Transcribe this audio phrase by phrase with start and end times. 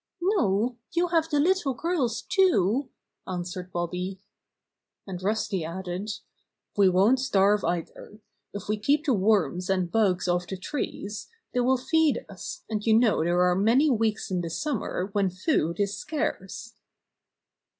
[0.19, 2.89] "No, you have the little girl's too,"
[3.27, 4.19] answered Bobby.
[5.05, 6.09] And Rusty added:
[6.75, 8.19] "We won't starve either.
[8.51, 12.83] If we keep the worms and bugs off the trees, they will feed us, and
[12.83, 16.73] you know there are many weeks in the summer when food is scarce."